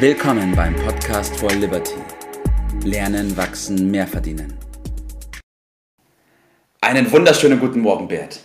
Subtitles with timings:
[0.00, 1.96] Willkommen beim Podcast for Liberty.
[2.84, 4.56] Lernen, wachsen, mehr verdienen.
[6.80, 8.38] Einen wunderschönen guten Morgen, Bert.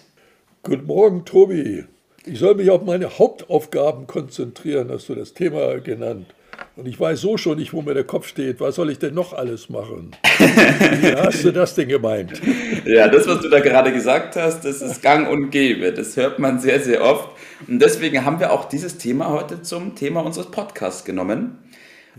[0.64, 1.86] Guten Morgen, Tobi.
[2.26, 6.34] Ich soll mich auf meine Hauptaufgaben konzentrieren, hast du das Thema genannt.
[6.76, 8.60] Und ich weiß so schon nicht, wo mir der Kopf steht.
[8.60, 10.12] Was soll ich denn noch alles machen?
[10.40, 12.42] Wie hast du das denn gemeint?
[12.86, 15.94] Ja, das, was du da gerade gesagt hast, das ist gang und gäbe.
[15.94, 17.30] Das hört man sehr, sehr oft.
[17.68, 21.60] Und deswegen haben wir auch dieses Thema heute zum Thema unseres Podcasts genommen.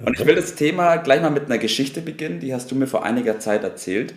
[0.04, 2.86] Und ich will das Thema gleich mal mit einer Geschichte beginnen, die hast du mir
[2.86, 4.14] vor einiger Zeit erzählt.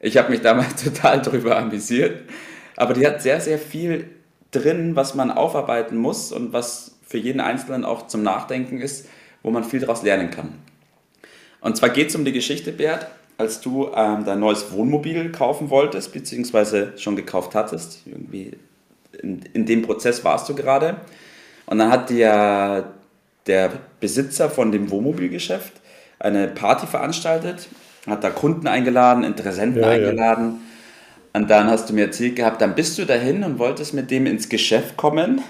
[0.00, 2.22] Ich habe mich damals total darüber amüsiert,
[2.76, 4.08] aber die hat sehr, sehr viel
[4.50, 9.08] drin, was man aufarbeiten muss und was für jeden Einzelnen auch zum Nachdenken ist,
[9.48, 10.52] wo man viel daraus lernen kann.
[11.62, 13.06] Und zwar geht es um die Geschichte, Bert,
[13.38, 18.02] als du ähm, dein neues Wohnmobil kaufen wolltest, beziehungsweise schon gekauft hattest.
[18.04, 18.52] Irgendwie
[19.22, 20.98] in, in dem Prozess warst du gerade.
[21.64, 22.92] Und dann hat dir
[23.46, 25.72] der Besitzer von dem Wohnmobilgeschäft
[26.18, 27.68] eine Party veranstaltet,
[28.06, 30.60] hat da Kunden eingeladen, Interessenten ja, eingeladen.
[31.32, 31.40] Ja.
[31.40, 34.26] Und dann hast du mir erzählt gehabt, dann bist du dahin und wolltest mit dem
[34.26, 35.40] ins Geschäft kommen.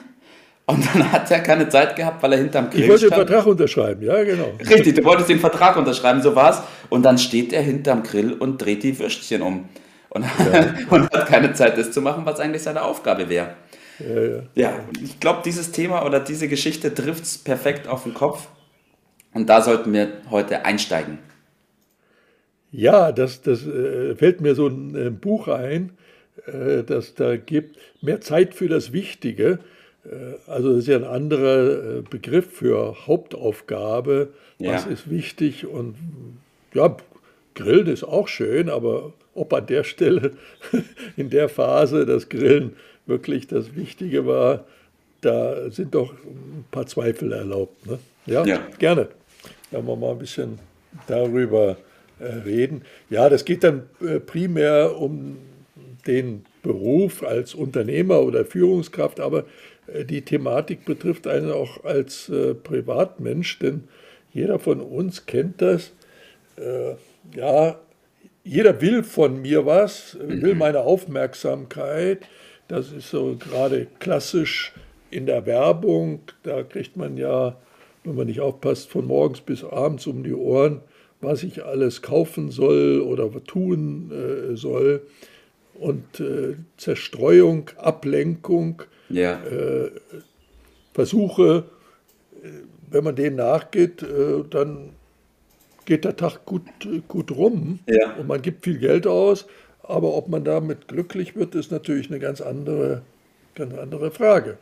[0.68, 3.22] Und dann hat er keine Zeit gehabt, weil er hinterm Grill Ich wollte stand.
[3.22, 4.52] den Vertrag unterschreiben, ja, genau.
[4.60, 6.62] Richtig, du wolltest den Vertrag unterschreiben, so war's.
[6.90, 9.66] Und dann steht er hinterm Grill und dreht die Würstchen um.
[10.10, 10.74] Und, ja.
[10.90, 13.54] und hat keine Zeit, das zu machen, was eigentlich seine Aufgabe wäre.
[13.98, 14.42] Ja, ja.
[14.54, 18.48] ja, ich glaube, dieses Thema oder diese Geschichte trifft es perfekt auf den Kopf.
[19.32, 21.18] Und da sollten wir heute einsteigen.
[22.70, 25.92] Ja, das, das äh, fällt mir so ein äh, Buch ein,
[26.44, 29.60] äh, das da gibt, mehr Zeit für das Wichtige.
[30.10, 34.28] Äh, also das ist ja ein anderer äh, Begriff für Hauptaufgabe.
[34.58, 34.74] Ja.
[34.74, 35.66] Was ist wichtig?
[35.66, 35.96] Und
[36.74, 36.96] ja,
[37.54, 40.32] Grillen ist auch schön, aber ob an der Stelle,
[41.16, 44.64] in der Phase das Grillen wirklich das Wichtige war,
[45.20, 47.86] da sind doch ein paar Zweifel erlaubt.
[47.86, 47.98] Ne?
[48.26, 49.08] Ja, ja, gerne.
[49.70, 50.58] Wenn wir mal ein bisschen
[51.06, 51.76] darüber
[52.18, 52.82] äh, reden.
[53.10, 53.84] Ja, das geht dann
[54.26, 55.38] primär um
[56.06, 59.44] den Beruf als Unternehmer oder Führungskraft, aber
[59.86, 63.84] äh, die Thematik betrifft einen auch als äh, Privatmensch, denn
[64.32, 65.92] jeder von uns kennt das.
[66.56, 66.94] Äh,
[67.36, 67.78] ja,
[68.44, 72.26] jeder will von mir was, will meine Aufmerksamkeit.
[72.68, 74.72] Das ist so gerade klassisch
[75.10, 76.20] in der Werbung.
[76.42, 77.56] Da kriegt man ja,
[78.04, 80.80] wenn man nicht aufpasst, von morgens bis abends um die Ohren,
[81.20, 85.02] was ich alles kaufen soll oder tun äh, soll.
[85.78, 89.40] Und äh, Zerstreuung, Ablenkung, ja.
[89.44, 89.90] äh,
[90.92, 91.64] Versuche,
[92.42, 92.48] äh,
[92.90, 94.90] wenn man denen nachgeht, äh, dann
[95.84, 96.62] geht der Tag gut,
[97.06, 98.14] gut rum ja.
[98.16, 99.46] und man gibt viel Geld aus.
[99.82, 103.02] Aber ob man damit glücklich wird, ist natürlich eine ganz andere,
[103.54, 104.58] ganz andere Frage.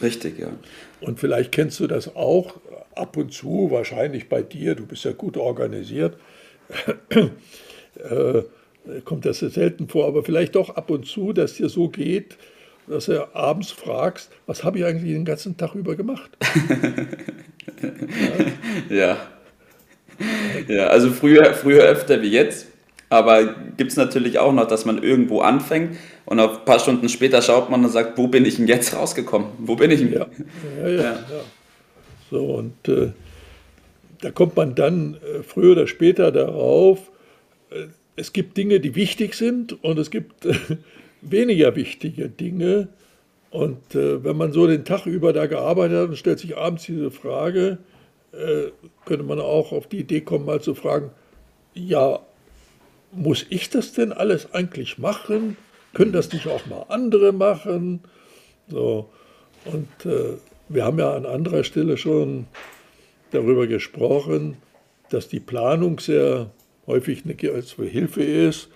[0.00, 0.52] Richtig, ja.
[1.00, 2.60] Und vielleicht kennst du das auch
[2.94, 6.16] ab und zu, wahrscheinlich bei dir, du bist ja gut organisiert,
[7.10, 8.42] äh,
[9.04, 12.36] kommt das selten vor, aber vielleicht doch ab und zu, dass dir so geht,
[12.86, 16.30] dass du abends fragst, was habe ich eigentlich den ganzen Tag über gemacht?
[18.90, 18.96] ja.
[18.96, 19.16] ja.
[20.66, 22.66] Ja, also früher, früher öfter wie jetzt.
[23.10, 25.96] Aber gibt es natürlich auch noch, dass man irgendwo anfängt
[26.26, 29.48] und ein paar Stunden später schaut man und sagt, wo bin ich denn jetzt rausgekommen?
[29.58, 30.12] Wo bin ich denn?
[30.12, 30.26] Ja,
[30.82, 31.02] ja, ja.
[31.02, 31.18] ja.
[32.30, 33.12] So, und äh,
[34.20, 36.98] da kommt man dann äh, früher oder später darauf,
[37.70, 37.86] äh,
[38.18, 40.54] es gibt Dinge, die wichtig sind und es gibt äh,
[41.20, 42.88] weniger wichtige Dinge.
[43.50, 46.84] Und äh, wenn man so den Tag über da gearbeitet hat und stellt sich abends
[46.84, 47.78] diese Frage,
[48.32, 48.70] äh,
[49.06, 51.10] könnte man auch auf die Idee kommen, mal zu fragen,
[51.74, 52.20] ja,
[53.12, 55.56] muss ich das denn alles eigentlich machen?
[55.94, 58.00] Können das nicht auch mal andere machen?
[58.68, 59.08] So.
[59.64, 60.36] Und äh,
[60.68, 62.46] wir haben ja an anderer Stelle schon
[63.30, 64.58] darüber gesprochen,
[65.08, 66.50] dass die Planung sehr
[66.88, 68.68] häufig eine Hilfe ist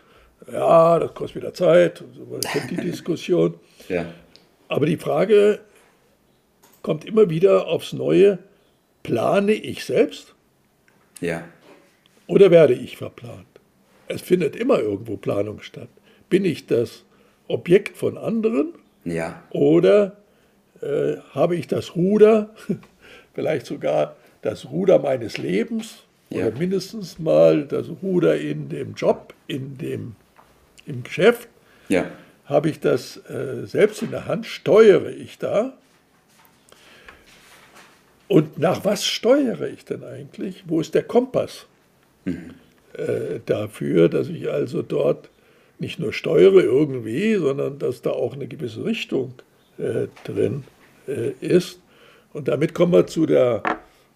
[0.51, 3.55] ja, das kostet wieder Zeit, man kennt die Diskussion.
[3.89, 4.07] ja.
[4.69, 5.61] Aber die Frage
[6.81, 8.39] kommt immer wieder aufs Neue,
[9.03, 10.35] plane ich selbst?
[11.21, 11.45] Ja.
[12.27, 13.47] Oder werde ich verplant?
[14.09, 15.91] Es findet immer irgendwo Planung statt.
[16.31, 17.05] Bin ich das
[17.49, 18.73] Objekt von anderen?
[19.05, 19.43] Ja.
[19.51, 20.17] Oder
[20.81, 22.55] äh, habe ich das Ruder,
[23.35, 26.05] vielleicht sogar das Ruder meines Lebens
[26.35, 26.47] ja.
[26.47, 30.17] oder mindestens mal das Ruder in dem Job, in dem
[30.87, 31.49] im Geschäft,
[31.89, 32.07] ja.
[32.47, 35.75] habe ich das äh, selbst in der Hand, steuere ich da.
[38.29, 40.65] Und nach was steuere ich denn eigentlich?
[40.67, 41.67] Wo ist der Kompass
[42.25, 42.55] mhm.
[42.95, 45.29] äh, dafür, dass ich also dort
[45.79, 49.35] nicht nur steuere irgendwie, sondern dass da auch eine gewisse Richtung
[49.79, 50.65] äh, drin
[51.07, 51.81] äh, ist.
[52.33, 53.63] Und damit kommen wir zu der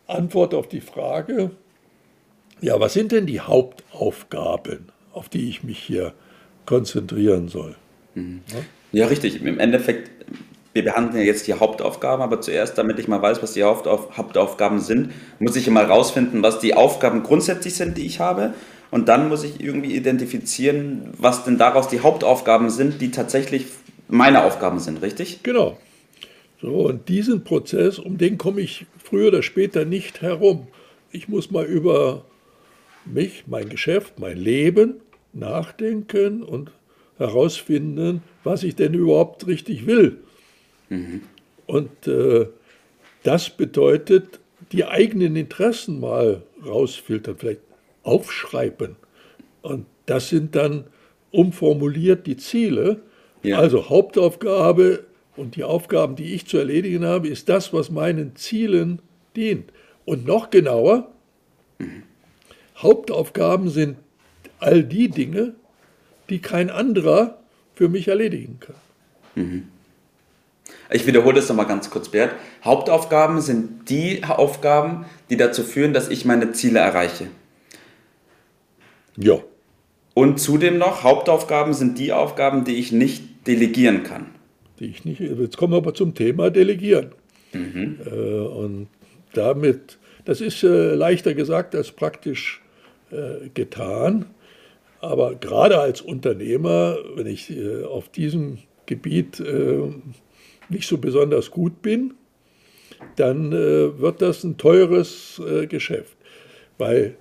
[0.07, 1.51] Antwort auf die Frage,
[2.61, 6.15] ja, was sind denn die Hauptaufgaben, auf die ich mich hier
[6.65, 7.77] konzentrieren soll?
[8.15, 8.43] Mhm.
[8.93, 9.43] Ja, richtig.
[9.43, 10.11] Im Endeffekt,
[10.73, 14.17] wir behandeln ja jetzt die Hauptaufgaben, aber zuerst, damit ich mal weiß, was die Hauptauf
[14.17, 18.55] Hauptaufgaben sind, muss ich mal rausfinden, was die Aufgaben grundsätzlich sind, die ich habe.
[18.91, 23.67] Und dann muss ich irgendwie identifizieren, was denn daraus die Hauptaufgaben sind, die tatsächlich
[24.09, 25.43] meine Aufgaben sind, richtig?
[25.43, 25.77] Genau.
[26.63, 30.69] So, und diesen Prozess, um den komme ich früher oder später nicht herum.
[31.11, 32.25] Ich muss mal über
[33.07, 35.01] mich, mein Geschäft, mein Leben
[35.33, 36.71] nachdenken und
[37.19, 40.19] herausfinden, was ich denn überhaupt richtig will.
[40.89, 41.23] Mhm.
[41.67, 42.47] Und äh,
[43.23, 44.41] das bedeutet,
[44.73, 47.61] die eigenen Interessen mal rausfiltern, vielleicht
[48.03, 48.97] aufschreiben.
[49.63, 50.85] Und das sind dann
[51.31, 53.01] umformuliert die Ziele.
[53.43, 53.59] Ja.
[53.59, 55.05] Also Hauptaufgabe
[55.37, 59.03] und die Aufgaben, die ich zu erledigen habe, ist das, was meinen Zielen
[59.35, 59.73] dient.
[60.05, 61.13] Und noch genauer.
[62.77, 63.97] Hauptaufgaben sind
[64.59, 65.55] all die Dinge,
[66.29, 67.39] die kein anderer
[67.75, 68.77] für mich erledigen kann.
[69.35, 69.69] Mhm.
[70.91, 72.33] Ich wiederhole das nochmal ganz kurz, Bert.
[72.65, 77.29] Hauptaufgaben sind die Aufgaben, die dazu führen, dass ich meine Ziele erreiche.
[79.17, 79.39] Ja.
[80.15, 84.27] Und zudem noch, Hauptaufgaben sind die Aufgaben, die ich nicht delegieren kann.
[84.79, 87.13] Die ich nicht, jetzt kommen wir aber zum Thema Delegieren.
[87.53, 87.99] Mhm.
[88.05, 88.89] Äh, und
[89.33, 92.63] damit, das ist äh, leichter gesagt als praktisch
[93.55, 94.27] getan.
[95.01, 99.93] Aber gerade als Unternehmer, wenn ich äh, auf diesem Gebiet äh,
[100.69, 102.15] nicht so besonders gut bin,
[103.17, 106.17] dann äh, wird das ein teures äh, Geschäft.
[106.79, 107.17] Weil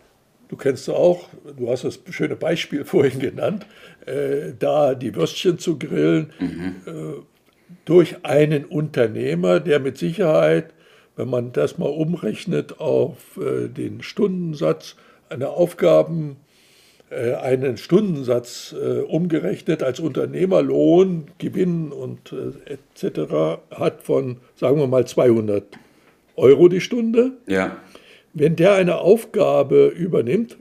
[0.48, 3.66] du kennst auch, du hast das schöne Beispiel vorhin genannt,
[4.06, 6.76] äh, da die Würstchen zu grillen mhm.
[6.86, 7.22] Äh,
[7.84, 10.74] durch einen Unternehmer, der mit Sicherheit,
[11.16, 14.96] wenn man das mal umrechnet auf äh, den Stundensatz,
[15.30, 16.38] eine Aufgaben
[17.10, 23.62] äh, einen Stundensatz äh, umgerechnet als Unternehmerlohn, Gewinn und äh, etc.
[23.72, 25.64] hat von, sagen wir mal, 200
[26.36, 27.34] Euro die Stunde.
[27.48, 27.78] Ja.
[28.34, 30.58] Wenn der eine Aufgabe übernimmt,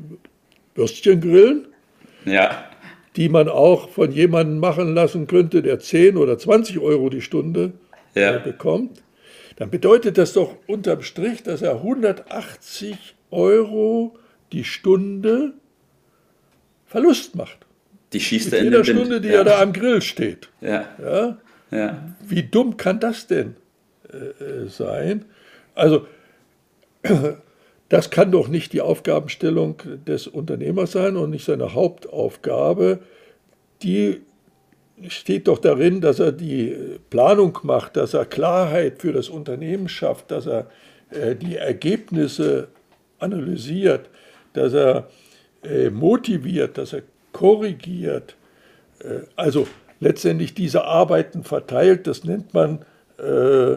[0.74, 1.66] Würstchen grillen,
[2.24, 2.64] ja.
[3.16, 7.72] die man auch von jemandem machen lassen könnte, der 10 oder 20 Euro die Stunde
[8.14, 8.38] ja.
[8.38, 9.02] bekommt,
[9.56, 14.16] dann bedeutet das doch unterm Strich, dass er 180 Euro
[14.54, 15.52] die Stunde
[16.86, 17.58] Verlust macht.
[18.12, 19.38] Die schießt Mit er in jeder den Stunde, die ja.
[19.38, 20.48] er da am Grill steht.
[20.60, 20.86] Ja.
[21.02, 21.38] ja.
[21.70, 22.14] ja.
[22.26, 23.56] Wie dumm kann das denn
[24.08, 25.24] äh, sein?
[25.74, 26.06] Also,
[27.88, 33.00] das kann doch nicht die Aufgabenstellung des Unternehmers sein und nicht seine Hauptaufgabe.
[33.82, 34.20] Die
[35.08, 36.76] steht doch darin, dass er die
[37.10, 40.70] Planung macht, dass er Klarheit für das Unternehmen schafft, dass er
[41.10, 42.68] äh, die Ergebnisse
[43.18, 44.08] analysiert,
[44.54, 45.08] dass er
[45.62, 47.02] äh, motiviert, dass er
[47.32, 48.36] korrigiert,
[49.00, 49.66] äh, also
[50.00, 52.84] letztendlich diese Arbeiten verteilt, das nennt man
[53.18, 53.76] äh,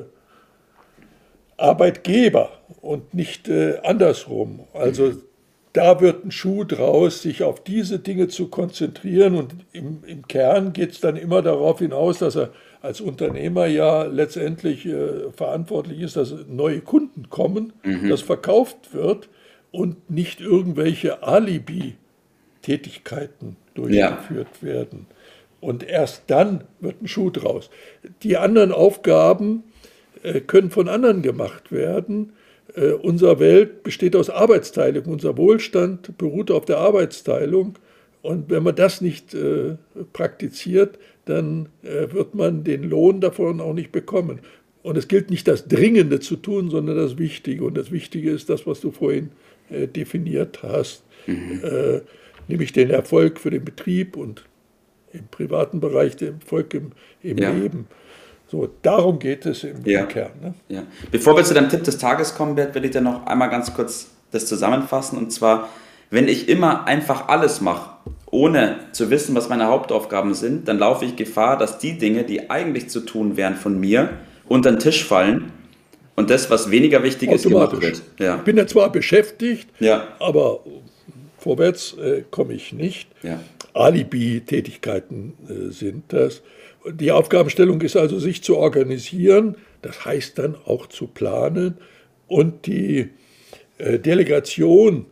[1.58, 2.52] Arbeitgeber
[2.82, 4.62] und nicht äh, andersrum.
[4.74, 5.14] Also
[5.74, 10.74] da wird ein Schuh draus, sich auf diese Dinge zu konzentrieren und im, im Kern
[10.74, 12.50] geht es dann immer darauf hinaus, dass er
[12.82, 18.10] als Unternehmer ja letztendlich äh, verantwortlich ist, dass neue Kunden kommen, mhm.
[18.10, 19.30] dass verkauft wird
[19.72, 24.68] und nicht irgendwelche Alibi-Tätigkeiten durchgeführt ja.
[24.68, 25.08] werden.
[25.60, 27.70] Und erst dann wird ein Schuh draus.
[28.24, 29.64] Die anderen Aufgaben
[30.24, 32.34] äh, können von anderen gemacht werden.
[32.76, 35.06] Äh, unsere Welt besteht aus Arbeitsteilung.
[35.06, 37.78] Unser Wohlstand beruht auf der Arbeitsteilung.
[38.22, 39.78] Und wenn man das nicht äh,
[40.14, 44.40] praktiziert, dann äh, wird man den Lohn davon auch nicht bekommen.
[44.84, 47.64] Und es gilt nicht das Dringende zu tun, sondern das Wichtige.
[47.64, 51.62] Und das Wichtige ist das, was du vorhin äh, definiert hast, mhm.
[51.64, 52.02] äh,
[52.48, 54.46] nämlich den Erfolg für den Betrieb und
[55.14, 57.52] im privaten Bereich den Erfolg im, im ja.
[57.52, 57.88] Leben.
[58.48, 60.06] So, darum geht es im, ja.
[60.06, 60.32] Kern.
[60.42, 60.54] Ne?
[60.70, 60.84] Ja.
[61.12, 63.74] Bevor wir zu deinem Tipp des Tages kommen, Bert, will ich dir noch einmal ganz
[63.74, 65.18] kurz das zusammenfassen.
[65.18, 65.70] Und zwar,
[66.10, 67.92] wenn ich immer einfach alles mache,
[68.30, 72.50] ohne zu wissen, was meine Hauptaufgaben sind, dann laufe ich Gefahr, dass die Dinge, die
[72.50, 74.10] eigentlich zu tun wären von mir,
[74.48, 75.52] unter den Tisch fallen
[76.18, 78.02] und das, was weniger wichtig ist, gemacht wird.
[78.20, 78.38] Ja.
[78.38, 80.16] Ich bin ja zwar beschäftigt, ja.
[80.20, 80.62] aber
[81.38, 83.08] vorwärts äh, komme ich nicht.
[83.22, 83.40] Ja.
[83.74, 86.42] Alibi-Tätigkeiten äh, sind das.
[86.90, 91.78] Die Aufgabenstellung ist also, sich zu organisieren, das heißt dann auch zu planen
[92.28, 93.10] und die
[93.78, 95.06] äh, Delegation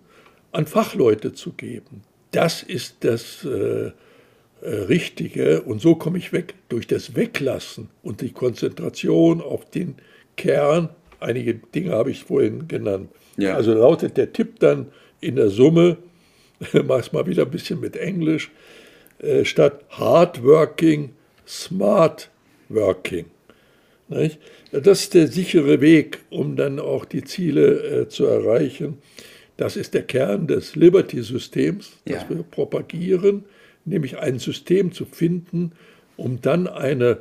[0.52, 2.02] an Fachleute zu geben.
[2.32, 3.92] Das ist das äh, äh,
[4.62, 9.96] Richtige und so komme ich weg durch das Weglassen und die Konzentration auf den
[10.36, 10.90] Kern
[11.20, 13.10] einige Dinge habe ich vorhin genannt.
[13.38, 13.56] Ja.
[13.56, 14.88] Also lautet der Tipp dann
[15.22, 15.98] in der Summe,
[16.86, 18.52] mach es mal wieder ein bisschen mit Englisch,
[19.20, 21.14] äh, statt hard working,
[21.48, 22.30] smart
[22.70, 23.26] working.
[24.08, 24.40] Nicht?
[24.72, 29.00] Das ist der sichere Weg, um dann auch die Ziele äh, zu erreichen.
[29.58, 32.30] Das ist der Kern des Liberty-Systems, das ja.
[32.30, 33.46] wir propagieren,
[33.86, 35.72] nämlich ein System zu finden,
[36.18, 37.20] um dann eine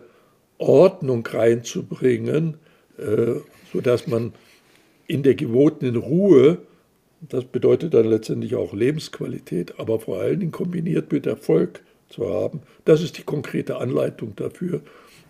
[0.58, 2.58] Ordnung reinzubringen,
[2.98, 3.40] äh,
[3.72, 4.32] sodass man
[5.06, 6.58] in der gebotenen Ruhe,
[7.20, 12.60] das bedeutet dann letztendlich auch Lebensqualität, aber vor allen Dingen kombiniert mit Erfolg zu haben.
[12.84, 14.80] Das ist die konkrete Anleitung dafür.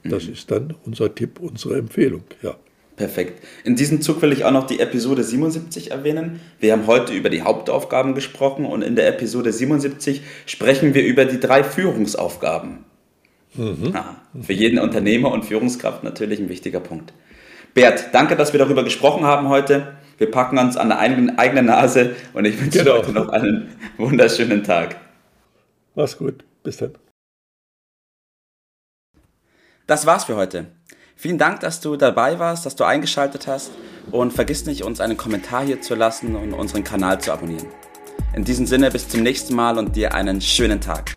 [0.04, 0.32] Das mhm.
[0.32, 2.56] ist dann unser Tipp, unsere Empfehlung, ja.
[2.96, 3.44] Perfekt.
[3.64, 6.38] In diesem Zug will ich auch noch die Episode 77 erwähnen.
[6.60, 11.24] Wir haben heute über die Hauptaufgaben gesprochen und in der Episode 77 sprechen wir über
[11.24, 12.84] die drei Führungsaufgaben.
[13.54, 13.90] Mhm.
[13.92, 17.12] Ja, für jeden Unternehmer und Führungskraft natürlich ein wichtiger Punkt.
[17.74, 19.96] Bert, danke, dass wir darüber gesprochen haben heute.
[20.16, 22.92] Wir packen uns an der eigenen, eigenen Nase und ich wünsche genau.
[22.92, 24.96] dir heute noch einen wunderschönen Tag.
[25.96, 26.44] Mach's gut.
[26.62, 26.94] Bis dann.
[29.86, 30.66] Das war's für heute.
[31.16, 33.72] Vielen Dank, dass du dabei warst, dass du eingeschaltet hast
[34.10, 37.66] und vergiss nicht, uns einen Kommentar hier zu lassen und unseren Kanal zu abonnieren.
[38.34, 41.16] In diesem Sinne bis zum nächsten Mal und dir einen schönen Tag.